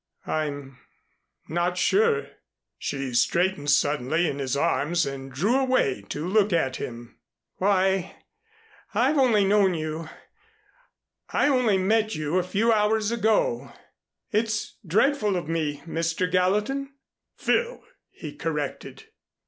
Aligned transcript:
"I'm 0.25 0.79
not 1.47 1.77
sure." 1.77 2.29
She 2.79 3.13
straightened 3.13 3.69
suddenly 3.69 4.27
in 4.27 4.39
his 4.39 4.57
arms 4.57 5.05
and 5.05 5.31
drew 5.31 5.57
away 5.59 6.01
to 6.09 6.27
look 6.27 6.51
at 6.51 6.77
him. 6.77 7.19
"Why 7.57 8.15
I've 8.95 9.19
only 9.19 9.45
known 9.45 9.75
you 9.75 10.09
I 11.29 11.47
only 11.49 11.77
met 11.77 12.15
you 12.15 12.39
a 12.39 12.43
few 12.43 12.71
hours 12.73 13.11
ago. 13.11 13.71
It's 14.31 14.79
dreadful 14.83 15.35
of 15.35 15.47
me 15.47 15.83
Mr. 15.85 16.31
Gallatin." 16.31 16.93
"Phil," 17.35 17.83
he 18.09 18.35
corrected. 18.35 19.03